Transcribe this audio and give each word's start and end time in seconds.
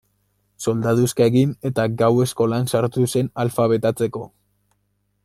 Soldaduska 0.67 1.27
egin, 1.31 1.51
eta 1.71 1.85
gau 1.99 2.09
eskolan 2.25 2.67
sartu 2.75 3.05
zen 3.17 3.33
alfabetatzeko. 3.45 4.25